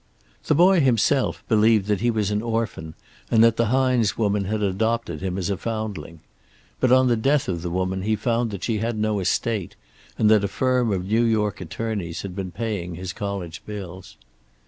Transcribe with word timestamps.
"The 0.45 0.55
boy 0.55 0.79
himself 0.79 1.43
believed 1.47 1.85
that 1.85 2.01
he 2.01 2.09
was 2.09 2.31
an 2.31 2.41
orphan, 2.41 2.95
and 3.29 3.43
that 3.43 3.55
the 3.57 3.67
Hines 3.67 4.17
woman 4.17 4.45
had 4.45 4.63
adopted 4.63 5.21
him 5.21 5.37
as 5.37 5.51
a 5.51 5.57
foundling. 5.57 6.21
But 6.79 6.91
on 6.91 7.05
the 7.07 7.15
death 7.15 7.47
of 7.47 7.61
the 7.61 7.69
woman 7.69 8.01
he 8.01 8.15
found 8.15 8.49
that 8.49 8.63
she 8.63 8.79
had 8.79 8.97
no 8.97 9.19
estate, 9.19 9.75
and 10.17 10.27
that 10.31 10.43
a 10.43 10.47
firm 10.47 10.91
of 10.91 11.05
New 11.05 11.21
York 11.23 11.61
attorneys 11.61 12.23
had 12.23 12.35
been 12.35 12.49
paying 12.49 12.95
his 12.95 13.13
college 13.13 13.61
bills. 13.67 14.17